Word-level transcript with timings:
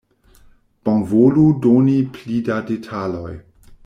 Bonvolu 0.87 1.45
doni 1.67 1.99
pli 2.15 2.41
da 2.51 2.59
detaloj 2.71 3.33